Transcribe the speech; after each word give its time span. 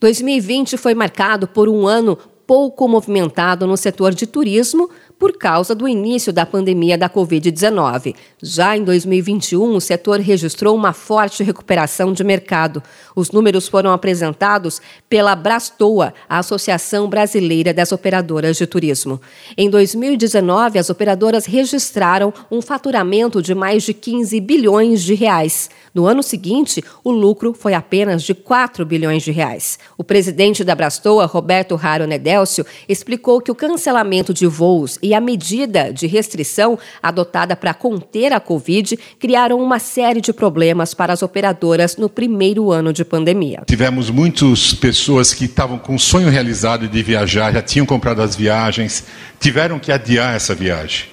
2020 0.00 0.78
foi 0.78 0.94
marcado 0.94 1.46
por 1.46 1.68
um 1.68 1.86
ano 1.86 2.16
pouco 2.46 2.88
movimentado 2.88 3.66
no 3.66 3.76
setor 3.76 4.12
de 4.12 4.26
turismo 4.26 4.90
por 5.20 5.36
causa 5.36 5.74
do 5.74 5.86
início 5.86 6.32
da 6.32 6.46
pandemia 6.46 6.96
da 6.96 7.06
Covid-19. 7.06 8.16
Já 8.42 8.74
em 8.74 8.82
2021, 8.82 9.76
o 9.76 9.80
setor 9.80 10.18
registrou 10.18 10.74
uma 10.74 10.94
forte 10.94 11.42
recuperação 11.42 12.10
de 12.10 12.24
mercado. 12.24 12.82
Os 13.14 13.30
números 13.30 13.68
foram 13.68 13.92
apresentados 13.92 14.80
pela 15.10 15.36
Brastoa, 15.36 16.14
a 16.26 16.38
Associação 16.38 17.06
Brasileira 17.06 17.74
das 17.74 17.92
Operadoras 17.92 18.56
de 18.56 18.66
Turismo. 18.66 19.20
Em 19.58 19.68
2019, 19.68 20.78
as 20.78 20.88
operadoras 20.88 21.44
registraram 21.44 22.32
um 22.50 22.62
faturamento 22.62 23.42
de 23.42 23.54
mais 23.54 23.82
de 23.82 23.92
15 23.92 24.40
bilhões 24.40 25.02
de 25.02 25.12
reais. 25.12 25.68
No 25.92 26.06
ano 26.06 26.22
seguinte, 26.22 26.82
o 27.04 27.10
lucro 27.10 27.52
foi 27.52 27.74
apenas 27.74 28.22
de 28.22 28.32
4 28.32 28.86
bilhões 28.86 29.22
de 29.22 29.32
reais. 29.32 29.78
O 29.98 30.04
presidente 30.04 30.64
da 30.64 30.74
Brastoa, 30.74 31.26
Roberto 31.26 31.74
Raro 31.74 32.06
Nedélcio, 32.06 32.64
explicou 32.88 33.42
que 33.42 33.50
o 33.50 33.54
cancelamento 33.54 34.32
de 34.32 34.46
voos 34.46 34.98
e 35.02 35.09
a 35.14 35.20
medida 35.20 35.92
de 35.92 36.06
restrição 36.06 36.78
adotada 37.02 37.56
para 37.56 37.74
conter 37.74 38.32
a 38.32 38.40
Covid 38.40 38.98
criaram 39.18 39.60
uma 39.60 39.78
série 39.78 40.20
de 40.20 40.32
problemas 40.32 40.94
para 40.94 41.12
as 41.12 41.22
operadoras 41.22 41.96
no 41.96 42.08
primeiro 42.08 42.70
ano 42.70 42.92
de 42.92 43.04
pandemia. 43.04 43.62
Tivemos 43.66 44.10
muitas 44.10 44.74
pessoas 44.74 45.32
que 45.32 45.44
estavam 45.44 45.78
com 45.78 45.94
o 45.94 45.98
sonho 45.98 46.28
realizado 46.28 46.88
de 46.88 47.02
viajar, 47.02 47.52
já 47.52 47.62
tinham 47.62 47.86
comprado 47.86 48.22
as 48.22 48.36
viagens, 48.36 49.04
tiveram 49.38 49.78
que 49.78 49.92
adiar 49.92 50.34
essa 50.34 50.54
viagem. 50.54 51.06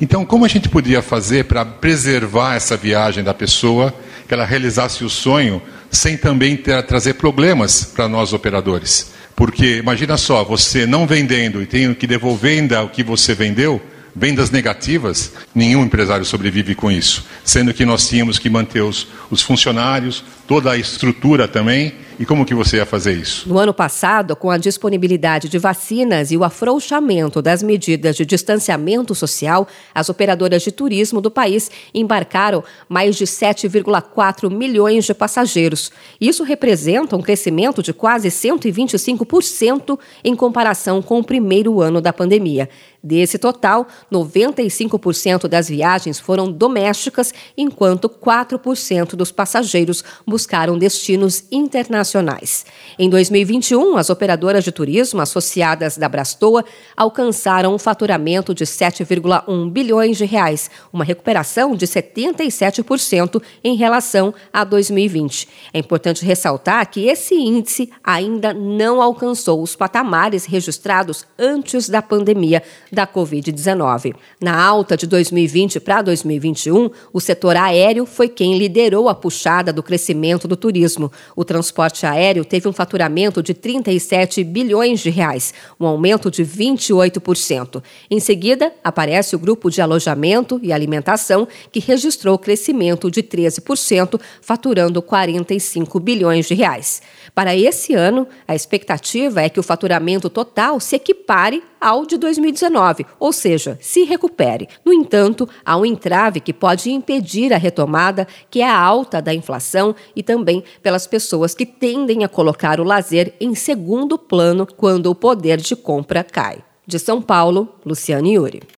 Então, 0.00 0.24
como 0.24 0.44
a 0.44 0.48
gente 0.48 0.68
podia 0.68 1.02
fazer 1.02 1.44
para 1.44 1.64
preservar 1.64 2.54
essa 2.54 2.76
viagem 2.76 3.22
da 3.22 3.34
pessoa, 3.34 3.92
que 4.26 4.32
ela 4.32 4.46
realizasse 4.46 5.04
o 5.04 5.10
sonho, 5.10 5.60
sem 5.90 6.16
também 6.16 6.56
ter, 6.56 6.82
trazer 6.86 7.14
problemas 7.14 7.84
para 7.84 8.08
nós 8.08 8.32
operadores? 8.32 9.12
Porque 9.34 9.78
imagina 9.78 10.16
só, 10.16 10.44
você 10.44 10.86
não 10.86 11.06
vendendo 11.06 11.62
e 11.62 11.66
tendo 11.66 11.94
que 11.94 12.06
devolver 12.06 12.58
ainda 12.58 12.82
o 12.82 12.88
que 12.88 13.02
você 13.02 13.34
vendeu, 13.34 13.80
vendas 14.14 14.50
negativas, 14.50 15.32
nenhum 15.54 15.84
empresário 15.84 16.24
sobrevive 16.24 16.74
com 16.74 16.90
isso. 16.90 17.24
Sendo 17.44 17.72
que 17.72 17.84
nós 17.84 18.08
tínhamos 18.08 18.38
que 18.38 18.50
manter 18.50 18.82
os, 18.82 19.06
os 19.30 19.42
funcionários, 19.42 20.24
toda 20.46 20.72
a 20.72 20.76
estrutura 20.76 21.48
também. 21.48 21.94
E 22.20 22.26
como 22.26 22.44
que 22.44 22.54
você 22.54 22.76
ia 22.76 22.84
fazer 22.84 23.14
isso? 23.14 23.48
No 23.48 23.58
ano 23.58 23.72
passado, 23.72 24.36
com 24.36 24.50
a 24.50 24.58
disponibilidade 24.58 25.48
de 25.48 25.56
vacinas 25.56 26.30
e 26.30 26.36
o 26.36 26.44
afrouxamento 26.44 27.40
das 27.40 27.62
medidas 27.62 28.14
de 28.14 28.26
distanciamento 28.26 29.14
social, 29.14 29.66
as 29.94 30.10
operadoras 30.10 30.62
de 30.62 30.70
turismo 30.70 31.22
do 31.22 31.30
país 31.30 31.70
embarcaram 31.94 32.62
mais 32.86 33.16
de 33.16 33.24
7,4 33.24 34.50
milhões 34.50 35.06
de 35.06 35.14
passageiros. 35.14 35.90
Isso 36.20 36.44
representa 36.44 37.16
um 37.16 37.22
crescimento 37.22 37.82
de 37.82 37.94
quase 37.94 38.28
125% 38.28 39.98
em 40.22 40.36
comparação 40.36 41.00
com 41.00 41.20
o 41.20 41.24
primeiro 41.24 41.80
ano 41.80 42.02
da 42.02 42.12
pandemia. 42.12 42.68
Desse 43.02 43.38
total, 43.38 43.88
95% 44.12 45.48
das 45.48 45.70
viagens 45.70 46.20
foram 46.20 46.52
domésticas, 46.52 47.32
enquanto 47.56 48.10
4% 48.10 49.16
dos 49.16 49.32
passageiros 49.32 50.04
buscaram 50.26 50.76
destinos 50.76 51.44
internacionais. 51.50 52.66
Em 52.98 53.08
2021, 53.08 53.96
as 53.96 54.10
operadoras 54.10 54.64
de 54.64 54.70
turismo 54.70 55.22
associadas 55.22 55.96
da 55.96 56.10
Brastoa 56.10 56.62
alcançaram 56.94 57.74
um 57.74 57.78
faturamento 57.78 58.52
de 58.52 58.66
7,1 58.66 59.70
bilhões 59.70 60.18
de 60.18 60.26
reais, 60.26 60.70
uma 60.92 61.04
recuperação 61.04 61.74
de 61.74 61.86
77% 61.86 63.42
em 63.64 63.76
relação 63.76 64.34
a 64.52 64.62
2020. 64.62 65.48
É 65.72 65.78
importante 65.78 66.22
ressaltar 66.22 66.90
que 66.90 67.06
esse 67.06 67.34
índice 67.34 67.90
ainda 68.04 68.52
não 68.52 69.00
alcançou 69.00 69.62
os 69.62 69.74
patamares 69.74 70.44
registrados 70.44 71.24
antes 71.38 71.88
da 71.88 72.02
pandemia 72.02 72.62
da 72.92 73.06
Covid-19. 73.06 74.14
Na 74.40 74.62
alta 74.62 74.96
de 74.96 75.06
2020 75.06 75.80
para 75.80 76.02
2021, 76.02 76.90
o 77.12 77.20
setor 77.20 77.56
aéreo 77.56 78.06
foi 78.06 78.28
quem 78.28 78.58
liderou 78.58 79.08
a 79.08 79.14
puxada 79.14 79.72
do 79.72 79.82
crescimento 79.82 80.48
do 80.48 80.56
turismo. 80.56 81.10
O 81.36 81.44
transporte 81.44 82.06
aéreo 82.06 82.44
teve 82.44 82.68
um 82.68 82.72
faturamento 82.72 83.42
de 83.42 83.54
37 83.54 84.42
bilhões 84.44 85.00
de 85.00 85.10
reais, 85.10 85.54
um 85.78 85.86
aumento 85.86 86.30
de 86.30 86.44
28%. 86.44 87.82
Em 88.10 88.20
seguida, 88.20 88.72
aparece 88.82 89.36
o 89.36 89.38
grupo 89.38 89.70
de 89.70 89.80
alojamento 89.80 90.58
e 90.62 90.72
alimentação, 90.72 91.46
que 91.70 91.80
registrou 91.80 92.38
crescimento 92.38 93.10
de 93.10 93.22
13%, 93.22 94.20
faturando 94.40 95.00
45 95.02 96.00
bilhões 96.00 96.46
de 96.46 96.54
reais. 96.54 97.02
Para 97.34 97.56
esse 97.56 97.94
ano, 97.94 98.26
a 98.46 98.54
expectativa 98.54 99.40
é 99.40 99.48
que 99.48 99.60
o 99.60 99.62
faturamento 99.62 100.28
total 100.28 100.80
se 100.80 100.96
equipare 100.96 101.62
ao 101.80 102.04
de 102.04 102.18
2019, 102.18 103.06
ou 103.18 103.32
seja, 103.32 103.78
se 103.80 104.04
recupere. 104.04 104.68
No 104.84 104.92
entanto, 104.92 105.48
há 105.64 105.76
um 105.76 105.86
entrave 105.86 106.40
que 106.40 106.52
pode 106.52 106.90
impedir 106.90 107.52
a 107.52 107.56
retomada, 107.56 108.26
que 108.50 108.60
é 108.60 108.68
a 108.68 108.78
alta 108.78 109.22
da 109.22 109.32
inflação 109.32 109.94
e 110.14 110.22
também 110.22 110.62
pelas 110.82 111.06
pessoas 111.06 111.54
que 111.54 111.64
tendem 111.64 112.24
a 112.24 112.28
colocar 112.28 112.80
o 112.80 112.84
lazer 112.84 113.34
em 113.40 113.54
segundo 113.54 114.18
plano 114.18 114.66
quando 114.66 115.06
o 115.06 115.14
poder 115.14 115.58
de 115.58 115.74
compra 115.74 116.22
cai. 116.22 116.58
De 116.86 116.98
São 116.98 117.22
Paulo, 117.22 117.68
Luciane 117.86 118.34
Yuri. 118.34 118.62